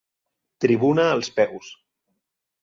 [0.65, 1.71] Tribuna als peus.